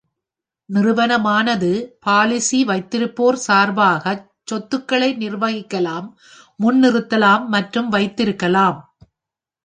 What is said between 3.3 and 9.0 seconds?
சார்பாகச் சொத்துகளை நிர்வகிக்கலாம், முன்னிறுத்தலாம் மற்றும் வைத்திருக்கலாம்.